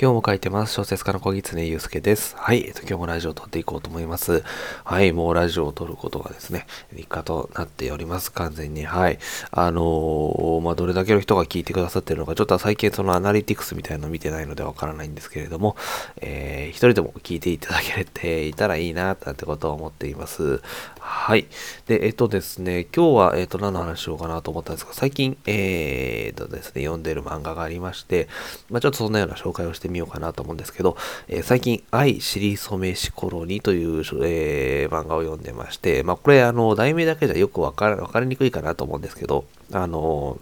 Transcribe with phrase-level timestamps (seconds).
[0.00, 0.74] 今日も書いてます。
[0.74, 2.36] 小説家の小狐祐介です。
[2.38, 4.44] はい、えっと、今日もラジオを撮っていこうと思います。
[4.84, 8.30] はい、もうラジオを撮ることがですね、日課となっております。
[8.30, 8.84] 完全に。
[8.84, 9.18] はい。
[9.50, 15.74] あのー、まあ、どれだけの人が聞いてくださってるのか、ちょっと最近そのアナリティクスみたいなの見てないのでわからないんですけれども、
[16.18, 20.60] えー、一人でも聞いていただけていたらいいな、なんてことを思っています。
[21.00, 21.48] はい。
[21.88, 28.28] で、えっとですね、今日は、えっと、何の話しようかなと思ったんですが、最近、えー、とですね、読んでる漫画がありまして、
[28.70, 30.96] まあ、ちょっとそんなような紹介をしてみようかなと思うんですけど、
[31.28, 40.38] えー、最近、愛尻染めしコロニという、えー、漫画を読んでまして、まあ、これ、あの、題名だけじゃよくわかかりにくいかなと思うんですけど、あの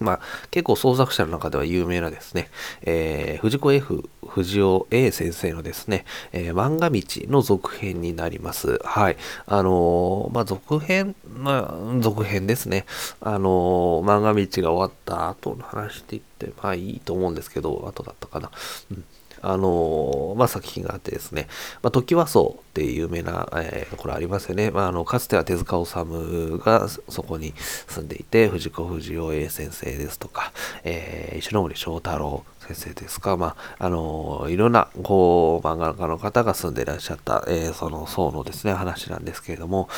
[0.00, 2.48] まあ、結構創作者の中では有名なですね、
[2.82, 8.78] えー、藤子 F 藤尾 A 先生のですね、えー、漫画道の続編になります。
[8.84, 9.16] はい。
[9.46, 12.84] あのー、まあ、続編、まあ、続編ですね。
[13.20, 18.50] あの漫画道が終わった後の話って言って、まあいいと思うんですけど、後だったかな。
[18.90, 19.04] うん
[19.42, 21.48] あのまあ、作品があってですね、
[21.82, 24.70] まあ、時はそうっていう有名な、えー、これありますよね。
[24.70, 27.54] まあ、あの、かつては手塚治虫がそこに
[27.86, 30.52] 住んでいて、藤子不二雄 A 先生ですとか、
[30.84, 39.88] えー、石森章太郎先生ですか、まあ、あのいろんな、こう、漫画家の方が住んでいらっしゃった、えー、その層のですね、話なんですけれども、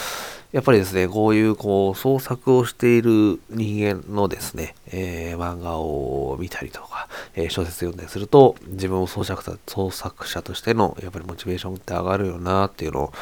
[0.52, 13.12] やっぱりですね、こういう、こう、創作をしている人間のですね、えー、漫画を見たりとか、え、小説読んだりすると、自分を創作者創作者としての、やっぱりモチベーションって上がるよなっていうのを、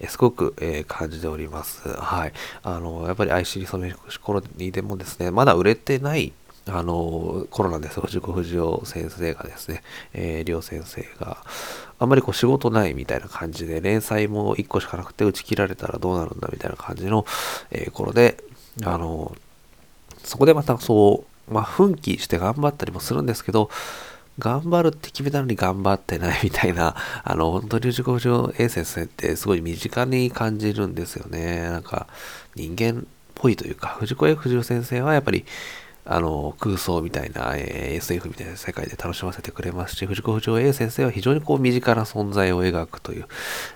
[0.00, 1.88] え、すごく、え感じております。
[1.88, 2.32] はい。
[2.62, 6.32] あの、やっぱり愛しりそめし頃にでもですね、まだ売れてない
[6.66, 8.00] あの、コロナです。
[8.00, 9.82] 藤子不二雄先生がですね、
[10.12, 11.38] えー、両先生が、
[11.98, 17.26] あんまりこう仕事ないみたいな感じで、連載も1個しかなくて打ち切られたらどうなるんだみたいな感じの、
[17.70, 18.42] えー、頃で、
[18.84, 19.34] あの、
[20.22, 23.70] そこでまたそう、まあ、奮起して頑張ったりもするんですけど、
[24.38, 31.62] 頑張るって決めたのに頑張ってないみたいな、 あの、本当に藤子不二雄 A 先生ってすごい身近に感じるんですよね。
[31.62, 32.06] なんか、
[32.54, 33.04] 人間っ
[33.34, 35.44] ぽいというか、藤子 F 不二雄先生はやっぱり、
[36.04, 43.26] あの、空想みたいな、えー、SF みたいな世界で楽しませてくれますし、藤子不二雄 A 先生は非常にこう身近な存在を描くという、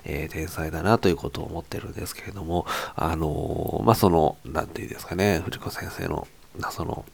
[0.05, 6.27] えー、天才だなということを思ってるんですけれども、あのまあ、その、なんていうんですかね、藤子先生の、
[6.73, 7.05] その、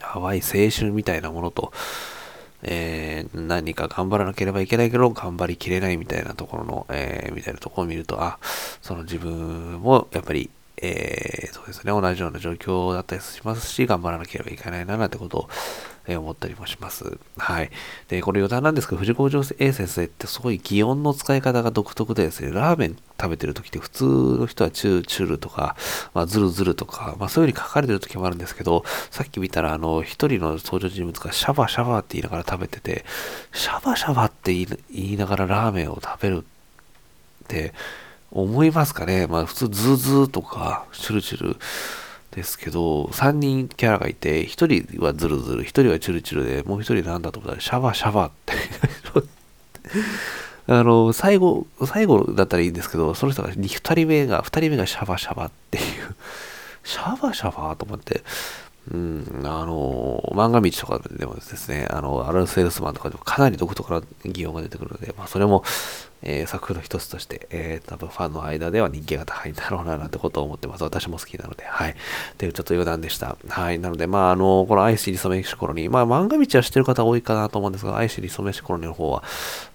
[0.00, 1.72] 淡い青春みたいなものと、
[2.62, 8.38] えー、何か頑張らなければいけないけど、頑張りきれないみたいなところの、えー、みたいなところを見ると、あ、
[8.82, 10.50] その自分もやっぱり
[10.82, 15.48] えー、そうですね、同じような状況だったりしますし、頑張らなければいけないな、なんてことを、
[16.06, 17.18] えー、思ったりもします。
[17.36, 17.70] はい。
[18.08, 19.26] で、これ余談なんですけど、藤子
[19.58, 25.76] A 先生ってすごい擬音の使い方が独特でですね、ラーメン食べてる時って普通の人はチュルチュルとか、
[26.14, 33.04] まあ、ズルズルとか、まあそういう風に書かれてる時もあるんですけど、さっき見たら、あの、一人の登場人物がシャバシャバって言いながら食べてて、
[33.52, 37.74] シャバシャバって言いながらラーメンを食べるって、
[38.30, 39.26] 思いますかね。
[39.26, 41.56] まあ普通ズーズーとかチュルチュル。
[42.30, 48.54] ですけど、3人キャラがいて、1人はズルズル、1人はチュルチュルで、もう1人なんだと思ったらシャバシャバって。
[50.70, 55.84] あの、最後、最後だったらいいんですけど、その人が、2人目が、2人目がシャバシャバっていう、
[56.84, 58.22] シャバシャバと思って、
[58.92, 65.64] うん、あの、漫画道とかでもですね、あの、アルセールスマンとかでもかなり独特な擬音が出てくるので、まあ、それも、
[66.22, 70.84] えー、作風の一つとして、えー、多分ファンの間では人気が高いんだろうな、なんてことを思ってます。
[70.84, 71.92] 私も好きなので、はい。
[71.92, 71.94] っ
[72.36, 73.36] ていうちょっと余談でした。
[73.48, 73.78] はい。
[73.78, 79.22] なので、まあ、あの、この愛しりそめしコロニー、まあ、漫画道は知ってる方多いかなと思うんですが、愛しりそめしコロニーの方は、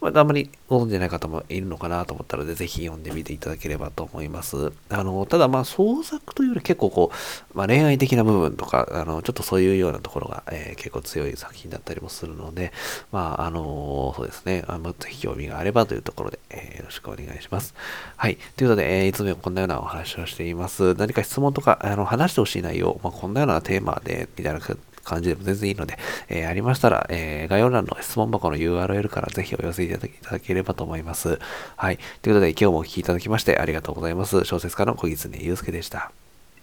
[0.01, 4.71] まあ、あんまりご存じない方もいるのかなと思ったので、ぜひ読んでみていただければと思います。
[4.89, 7.11] あの、ただ、まあ、創作というより結構こ
[7.53, 12.71] う、まあ、恋愛的な部分とか、あの、ちょっとそういうようなところが、えー、結構強い作品だったりもするので、
[13.11, 17.73] まあ、あの、そうですね、あの、ぜひ興味があればというところでで、えー、よろしくお願いします。
[18.17, 18.37] はい。
[18.57, 20.93] ということで、えー、いつもこんなようなお話をしています。
[20.95, 24.59] 何か質問とか、あの、話してほしい内容、まあ、こんなようなテーマで、みたいな
[25.03, 25.97] 感じでも全然いいので、
[26.29, 31.39] えー、ありましたら、えー、概要欄の質問箱の URL からぜひお寄せいただければと思います。
[31.75, 31.97] はい。
[32.21, 34.43] ということで、今日もお聴きいただきましてありがとうございます。
[34.45, 36.11] 小説家の小木常祐介でした。